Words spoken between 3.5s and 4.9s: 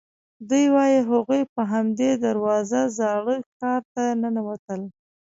ښار ته ننوتل.